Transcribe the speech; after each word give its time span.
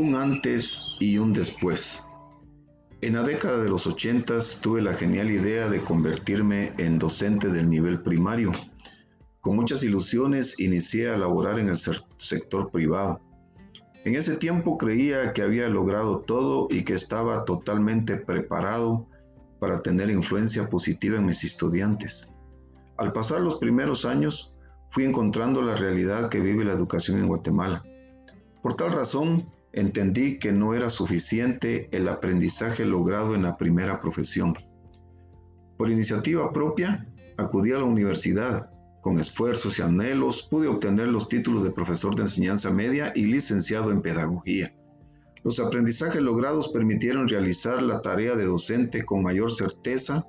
un 0.00 0.14
antes 0.14 0.96
y 0.98 1.18
un 1.18 1.34
después. 1.34 2.06
En 3.02 3.14
la 3.14 3.22
década 3.22 3.62
de 3.62 3.68
los 3.68 3.86
80 3.86 4.38
tuve 4.62 4.80
la 4.80 4.94
genial 4.94 5.30
idea 5.30 5.68
de 5.68 5.82
convertirme 5.82 6.72
en 6.78 6.98
docente 6.98 7.48
del 7.48 7.68
nivel 7.68 8.00
primario. 8.00 8.52
Con 9.42 9.56
muchas 9.56 9.82
ilusiones 9.82 10.58
inicié 10.58 11.10
a 11.10 11.18
laborar 11.18 11.58
en 11.58 11.68
el 11.68 11.76
sector 11.76 12.70
privado. 12.70 13.20
En 14.06 14.14
ese 14.14 14.36
tiempo 14.36 14.78
creía 14.78 15.34
que 15.34 15.42
había 15.42 15.68
logrado 15.68 16.20
todo 16.20 16.68
y 16.70 16.82
que 16.82 16.94
estaba 16.94 17.44
totalmente 17.44 18.16
preparado 18.16 19.06
para 19.58 19.82
tener 19.82 20.08
influencia 20.08 20.70
positiva 20.70 21.18
en 21.18 21.26
mis 21.26 21.44
estudiantes. 21.44 22.32
Al 22.96 23.12
pasar 23.12 23.42
los 23.42 23.56
primeros 23.56 24.06
años, 24.06 24.56
fui 24.88 25.04
encontrando 25.04 25.60
la 25.60 25.76
realidad 25.76 26.30
que 26.30 26.40
vive 26.40 26.64
la 26.64 26.72
educación 26.72 27.18
en 27.18 27.28
Guatemala. 27.28 27.84
Por 28.62 28.74
tal 28.76 28.92
razón, 28.92 29.46
entendí 29.72 30.38
que 30.38 30.52
no 30.52 30.74
era 30.74 30.90
suficiente 30.90 31.88
el 31.92 32.08
aprendizaje 32.08 32.84
logrado 32.84 33.34
en 33.34 33.42
la 33.42 33.56
primera 33.56 34.00
profesión. 34.00 34.54
Por 35.76 35.90
iniciativa 35.90 36.52
propia, 36.52 37.04
acudí 37.36 37.72
a 37.72 37.78
la 37.78 37.84
universidad. 37.84 38.70
Con 39.00 39.18
esfuerzos 39.18 39.78
y 39.78 39.82
anhelos 39.82 40.46
pude 40.50 40.68
obtener 40.68 41.08
los 41.08 41.28
títulos 41.28 41.64
de 41.64 41.70
profesor 41.70 42.14
de 42.14 42.22
enseñanza 42.22 42.70
media 42.70 43.12
y 43.14 43.24
licenciado 43.24 43.90
en 43.90 44.02
pedagogía. 44.02 44.74
Los 45.42 45.58
aprendizajes 45.58 46.20
logrados 46.20 46.68
permitieron 46.68 47.26
realizar 47.26 47.82
la 47.82 48.02
tarea 48.02 48.36
de 48.36 48.44
docente 48.44 49.04
con 49.06 49.22
mayor 49.22 49.52
certeza, 49.52 50.26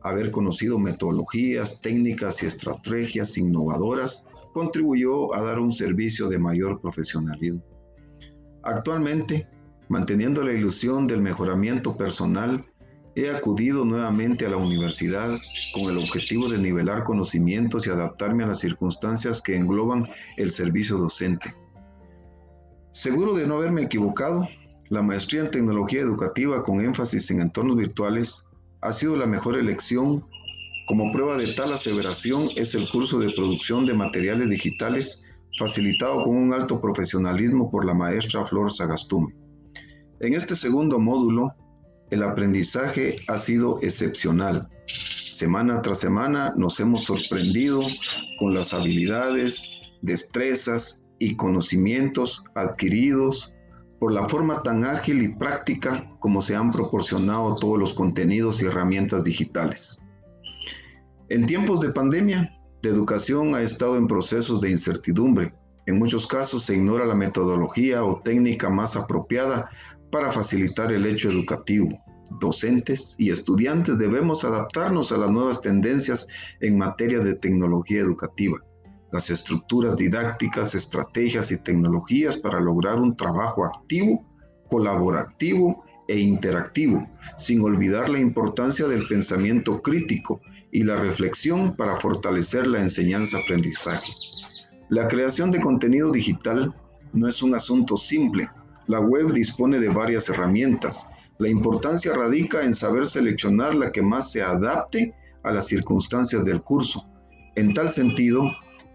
haber 0.00 0.30
conocido 0.30 0.78
metodologías, 0.78 1.80
técnicas 1.82 2.42
y 2.42 2.46
estrategias 2.46 3.36
innovadoras 3.36 4.24
contribuyó 4.54 5.34
a 5.34 5.42
dar 5.42 5.58
un 5.58 5.72
servicio 5.72 6.28
de 6.28 6.38
mayor 6.38 6.80
profesionalismo. 6.80 7.75
Actualmente, 8.66 9.46
manteniendo 9.88 10.42
la 10.42 10.52
ilusión 10.52 11.06
del 11.06 11.22
mejoramiento 11.22 11.96
personal, 11.96 12.66
he 13.14 13.30
acudido 13.30 13.84
nuevamente 13.84 14.44
a 14.44 14.50
la 14.50 14.56
universidad 14.56 15.38
con 15.72 15.84
el 15.84 15.98
objetivo 15.98 16.48
de 16.48 16.58
nivelar 16.58 17.04
conocimientos 17.04 17.86
y 17.86 17.90
adaptarme 17.90 18.42
a 18.42 18.48
las 18.48 18.58
circunstancias 18.58 19.40
que 19.40 19.54
engloban 19.54 20.08
el 20.36 20.50
servicio 20.50 20.98
docente. 20.98 21.54
Seguro 22.90 23.34
de 23.34 23.46
no 23.46 23.58
haberme 23.58 23.82
equivocado, 23.82 24.48
la 24.88 25.00
maestría 25.00 25.42
en 25.42 25.52
tecnología 25.52 26.00
educativa 26.00 26.64
con 26.64 26.80
énfasis 26.80 27.30
en 27.30 27.42
entornos 27.42 27.76
virtuales 27.76 28.44
ha 28.80 28.92
sido 28.92 29.14
la 29.14 29.26
mejor 29.26 29.56
elección. 29.56 30.26
Como 30.88 31.12
prueba 31.12 31.36
de 31.36 31.52
tal 31.54 31.72
aseveración 31.72 32.48
es 32.56 32.74
el 32.74 32.88
curso 32.90 33.20
de 33.20 33.30
producción 33.30 33.86
de 33.86 33.94
materiales 33.94 34.50
digitales 34.50 35.22
facilitado 35.58 36.24
con 36.24 36.36
un 36.36 36.52
alto 36.52 36.80
profesionalismo 36.80 37.70
por 37.70 37.84
la 37.84 37.94
maestra 37.94 38.44
Flor 38.44 38.70
Sagastume. 38.70 39.34
En 40.20 40.34
este 40.34 40.56
segundo 40.56 40.98
módulo, 40.98 41.54
el 42.10 42.22
aprendizaje 42.22 43.16
ha 43.28 43.38
sido 43.38 43.78
excepcional. 43.82 44.68
Semana 45.30 45.82
tras 45.82 45.98
semana 45.98 46.54
nos 46.56 46.80
hemos 46.80 47.04
sorprendido 47.04 47.80
con 48.38 48.54
las 48.54 48.72
habilidades, 48.72 49.68
destrezas 50.02 51.04
y 51.18 51.36
conocimientos 51.36 52.42
adquiridos 52.54 53.52
por 53.98 54.12
la 54.12 54.26
forma 54.28 54.62
tan 54.62 54.84
ágil 54.84 55.22
y 55.22 55.28
práctica 55.28 56.08
como 56.20 56.42
se 56.42 56.54
han 56.54 56.70
proporcionado 56.70 57.56
todos 57.56 57.78
los 57.78 57.94
contenidos 57.94 58.60
y 58.60 58.66
herramientas 58.66 59.24
digitales. 59.24 60.02
En 61.28 61.46
tiempos 61.46 61.80
de 61.80 61.90
pandemia, 61.90 62.55
la 62.86 62.92
educación 62.92 63.52
ha 63.56 63.62
estado 63.62 63.96
en 63.96 64.06
procesos 64.06 64.60
de 64.60 64.70
incertidumbre. 64.70 65.52
En 65.86 65.98
muchos 65.98 66.24
casos 66.24 66.64
se 66.64 66.76
ignora 66.76 67.04
la 67.04 67.16
metodología 67.16 68.04
o 68.04 68.20
técnica 68.20 68.70
más 68.70 68.94
apropiada 68.94 69.68
para 70.12 70.30
facilitar 70.30 70.92
el 70.92 71.04
hecho 71.04 71.28
educativo. 71.28 71.88
Docentes 72.40 73.16
y 73.18 73.30
estudiantes 73.30 73.98
debemos 73.98 74.44
adaptarnos 74.44 75.10
a 75.10 75.16
las 75.16 75.30
nuevas 75.30 75.60
tendencias 75.60 76.28
en 76.60 76.78
materia 76.78 77.18
de 77.18 77.34
tecnología 77.34 78.00
educativa, 78.00 78.58
las 79.10 79.30
estructuras 79.30 79.96
didácticas, 79.96 80.76
estrategias 80.76 81.50
y 81.50 81.60
tecnologías 81.60 82.36
para 82.36 82.60
lograr 82.60 83.00
un 83.00 83.16
trabajo 83.16 83.64
activo, 83.64 84.24
colaborativo 84.68 85.84
e 86.08 86.18
interactivo, 86.18 87.06
sin 87.36 87.60
olvidar 87.62 88.08
la 88.08 88.18
importancia 88.18 88.86
del 88.86 89.06
pensamiento 89.06 89.82
crítico 89.82 90.40
y 90.70 90.82
la 90.82 90.96
reflexión 90.96 91.74
para 91.74 91.96
fortalecer 91.96 92.66
la 92.66 92.80
enseñanza-aprendizaje. 92.80 94.12
La 94.88 95.08
creación 95.08 95.50
de 95.50 95.60
contenido 95.60 96.12
digital 96.12 96.74
no 97.12 97.26
es 97.28 97.42
un 97.42 97.54
asunto 97.54 97.96
simple. 97.96 98.48
La 98.86 99.00
web 99.00 99.32
dispone 99.32 99.80
de 99.80 99.88
varias 99.88 100.28
herramientas. 100.28 101.08
La 101.38 101.48
importancia 101.48 102.12
radica 102.12 102.62
en 102.62 102.72
saber 102.72 103.06
seleccionar 103.06 103.74
la 103.74 103.90
que 103.90 104.02
más 104.02 104.30
se 104.30 104.42
adapte 104.42 105.14
a 105.42 105.50
las 105.50 105.66
circunstancias 105.66 106.44
del 106.44 106.62
curso. 106.62 107.04
En 107.56 107.74
tal 107.74 107.90
sentido, 107.90 108.50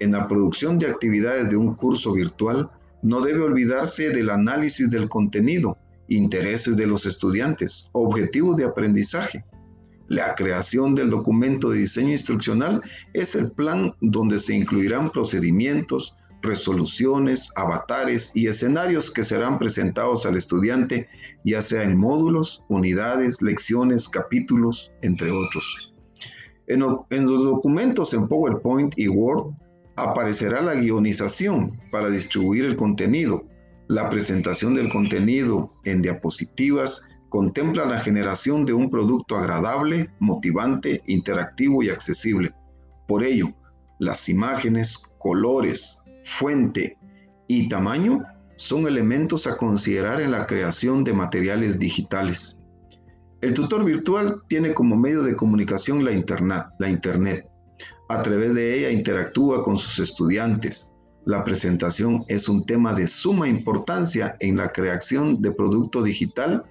en 0.00 0.12
la 0.12 0.26
producción 0.28 0.78
de 0.78 0.88
actividades 0.88 1.50
de 1.50 1.56
un 1.56 1.74
curso 1.74 2.12
virtual, 2.12 2.70
no 3.02 3.20
debe 3.20 3.42
olvidarse 3.42 4.10
del 4.10 4.30
análisis 4.30 4.90
del 4.90 5.08
contenido, 5.08 5.78
intereses 6.08 6.76
de 6.76 6.86
los 6.86 7.06
estudiantes, 7.06 7.88
objetivos 7.92 8.56
de 8.56 8.64
aprendizaje. 8.64 9.44
La 10.08 10.34
creación 10.34 10.94
del 10.94 11.10
documento 11.10 11.70
de 11.70 11.78
diseño 11.78 12.10
instruccional 12.10 12.80
es 13.12 13.34
el 13.34 13.50
plan 13.52 13.94
donde 14.00 14.38
se 14.38 14.54
incluirán 14.54 15.10
procedimientos, 15.10 16.14
resoluciones, 16.42 17.50
avatares 17.56 18.30
y 18.34 18.46
escenarios 18.46 19.10
que 19.10 19.24
serán 19.24 19.58
presentados 19.58 20.24
al 20.24 20.36
estudiante, 20.36 21.08
ya 21.44 21.60
sea 21.60 21.82
en 21.82 21.98
módulos, 21.98 22.62
unidades, 22.68 23.42
lecciones, 23.42 24.08
capítulos, 24.08 24.92
entre 25.02 25.30
otros. 25.30 25.92
En, 26.68 26.80
los 26.80 27.44
documentos 27.44 28.12
en 28.12 28.26
PowerPoint 28.26 28.94
y 28.96 29.08
Word 29.08 29.54
aparecerá 29.96 30.60
la 30.62 30.74
guionización 30.74 31.78
para 31.92 32.10
distribuir 32.10 32.64
el 32.64 32.76
contenido, 32.76 33.44
la 33.88 34.10
presentación 34.10 34.74
del 34.74 34.88
contenido 34.88 35.70
en 35.84 36.02
diapositivas 36.02 37.06
contempla 37.28 37.86
la 37.86 38.00
generación 38.00 38.64
de 38.64 38.72
un 38.72 38.90
producto 38.90 39.36
agradable, 39.36 40.10
motivante, 40.18 41.02
interactivo 41.06 41.82
y 41.82 41.90
accesible. 41.90 42.52
Por 43.06 43.22
ello, 43.22 43.52
las 43.98 44.28
imágenes, 44.28 45.02
colores, 45.18 46.02
fuente 46.24 46.98
y 47.46 47.68
tamaño 47.68 48.20
son 48.56 48.86
elementos 48.86 49.46
a 49.46 49.56
considerar 49.56 50.20
en 50.20 50.32
la 50.32 50.46
creación 50.46 51.04
de 51.04 51.12
materiales 51.12 51.78
digitales. 51.78 52.56
El 53.40 53.54
tutor 53.54 53.84
virtual 53.84 54.42
tiene 54.48 54.74
como 54.74 54.96
medio 54.96 55.22
de 55.22 55.36
comunicación 55.36 56.04
la 56.04 56.10
internet. 56.12 57.46
A 58.08 58.22
través 58.22 58.54
de 58.54 58.78
ella 58.78 58.90
interactúa 58.90 59.62
con 59.62 59.76
sus 59.76 59.98
estudiantes. 59.98 60.92
La 61.26 61.42
presentación 61.42 62.24
es 62.28 62.48
un 62.48 62.64
tema 62.64 62.94
de 62.94 63.08
suma 63.08 63.48
importancia 63.48 64.36
en 64.38 64.58
la 64.58 64.70
creación 64.70 65.42
de 65.42 65.50
producto 65.50 66.04
digital 66.04 66.64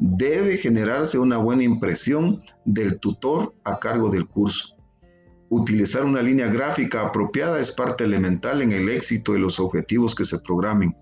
debe 0.00 0.56
generarse 0.56 1.16
una 1.16 1.36
buena 1.36 1.62
impresión 1.62 2.42
del 2.64 2.98
tutor 2.98 3.54
a 3.62 3.78
cargo 3.78 4.10
del 4.10 4.26
curso. 4.26 4.74
Utilizar 5.48 6.04
una 6.04 6.22
línea 6.22 6.48
gráfica 6.48 7.02
apropiada 7.02 7.60
es 7.60 7.70
parte 7.70 8.02
elemental 8.02 8.62
en 8.62 8.72
el 8.72 8.88
éxito 8.88 9.34
de 9.34 9.38
los 9.38 9.60
objetivos 9.60 10.16
que 10.16 10.24
se 10.24 10.40
programen. 10.40 10.96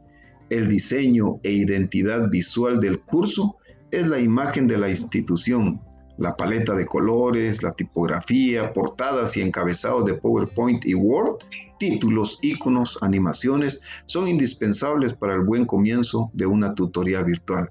El 0.51 0.69
diseño 0.69 1.41
e 1.43 1.53
identidad 1.53 2.29
visual 2.29 2.79
del 2.79 3.01
curso 3.01 3.57
es 3.91 4.07
la 4.07 4.19
imagen 4.19 4.69
de 4.69 4.77
la 4.77 4.91
institución. 4.91 5.81
La 6.19 6.37
paleta 6.37 6.75
de 6.75 6.85
colores, 6.85 7.63
la 7.63 7.73
tipografía, 7.73 8.73
portadas 8.73 9.37
y 9.37 9.41
encabezados 9.41 10.05
de 10.05 10.15
PowerPoint 10.15 10.85
y 10.85 10.95
Word, 10.95 11.39
títulos, 11.79 12.39
iconos, 12.43 12.99
animaciones 13.01 13.81
son 14.07 14.29
indispensables 14.29 15.13
para 15.13 15.35
el 15.35 15.43
buen 15.43 15.65
comienzo 15.65 16.31
de 16.35 16.47
una 16.47 16.75
tutoría 16.75 17.23
virtual. 17.23 17.71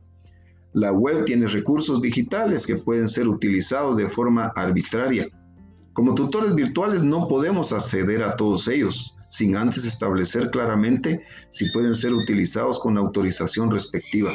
La 0.73 0.91
web 0.91 1.25
tiene 1.25 1.47
recursos 1.47 2.01
digitales 2.01 2.65
que 2.65 2.77
pueden 2.77 3.07
ser 3.07 3.27
utilizados 3.27 3.97
de 3.97 4.07
forma 4.07 4.53
arbitraria. 4.55 5.27
Como 5.93 6.15
tutores 6.15 6.55
virtuales 6.55 7.03
no 7.03 7.27
podemos 7.27 7.73
acceder 7.73 8.23
a 8.23 8.35
todos 8.35 8.67
ellos 8.67 9.13
sin 9.29 9.55
antes 9.57 9.85
establecer 9.85 10.49
claramente 10.51 11.21
si 11.49 11.69
pueden 11.71 11.95
ser 11.95 12.13
utilizados 12.13 12.79
con 12.79 12.97
autorización 12.97 13.71
respectiva. 13.71 14.31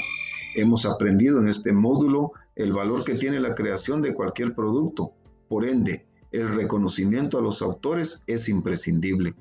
Hemos 0.54 0.84
aprendido 0.84 1.40
en 1.40 1.49
este 1.49 1.72
módulo 1.72 2.32
el 2.56 2.72
valor 2.72 3.04
que 3.04 3.14
tiene 3.14 3.40
la 3.40 3.54
creación 3.54 4.02
de 4.02 4.12
cualquier 4.12 4.54
producto. 4.54 5.12
Por 5.49 5.66
ende, 5.66 6.06
el 6.31 6.54
reconocimiento 6.54 7.38
a 7.38 7.43
los 7.43 7.62
autores 7.62 8.22
es 8.26 8.49
imprescindible. 8.49 9.34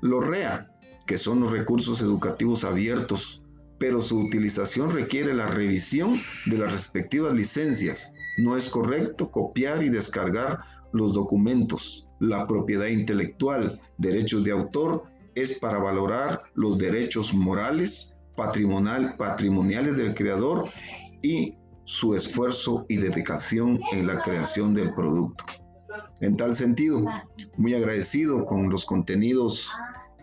Los 0.00 0.26
REA, 0.26 0.70
que 1.06 1.18
son 1.18 1.40
los 1.40 1.50
recursos 1.50 2.00
educativos 2.00 2.64
abiertos, 2.64 3.42
pero 3.78 4.00
su 4.00 4.18
utilización 4.18 4.92
requiere 4.92 5.34
la 5.34 5.46
revisión 5.46 6.20
de 6.46 6.58
las 6.58 6.72
respectivas 6.72 7.34
licencias. 7.34 8.14
No 8.38 8.56
es 8.56 8.68
correcto 8.68 9.30
copiar 9.30 9.82
y 9.82 9.88
descargar 9.88 10.60
los 10.92 11.14
documentos. 11.14 12.06
La 12.20 12.46
propiedad 12.46 12.86
intelectual, 12.86 13.80
derechos 13.96 14.44
de 14.44 14.52
autor, 14.52 15.04
es 15.34 15.58
para 15.58 15.78
valorar 15.78 16.42
los 16.54 16.78
derechos 16.78 17.32
morales, 17.32 18.16
patrimonial, 18.38 19.16
patrimoniales 19.16 19.96
del 19.96 20.14
creador 20.14 20.70
y 21.20 21.58
su 21.84 22.14
esfuerzo 22.14 22.86
y 22.88 22.96
dedicación 22.96 23.80
en 23.92 24.06
la 24.06 24.22
creación 24.22 24.72
del 24.72 24.94
producto. 24.94 25.44
En 26.20 26.36
tal 26.36 26.54
sentido, 26.54 27.04
muy 27.56 27.74
agradecido 27.74 28.44
con 28.44 28.70
los 28.70 28.84
contenidos 28.84 29.70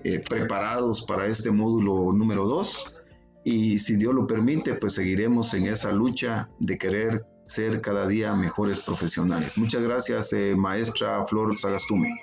eh, 0.04 0.24
preparados 0.28 1.06
para 1.06 1.26
este 1.26 1.52
módulo 1.52 2.14
número 2.14 2.46
2 2.46 2.96
y 3.44 3.80
si 3.80 3.98
Dios 3.98 4.14
lo 4.16 4.26
permite, 4.26 4.76
pues 4.76 4.94
seguiremos 4.94 5.54
en 5.54 5.66
esa 5.68 5.92
lucha 5.92 6.50
de 6.60 6.78
querer 6.78 7.26
ser 7.46 7.82
cada 7.82 8.08
día 8.08 8.34
mejores 8.34 8.80
profesionales. 8.80 9.58
Muchas 9.58 9.84
gracias, 9.84 10.32
eh, 10.34 10.56
maestra 10.56 11.26
Flor 11.26 11.56
Sagastume. 11.56 12.14